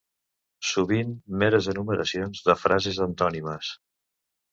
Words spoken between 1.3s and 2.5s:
meres enumeracions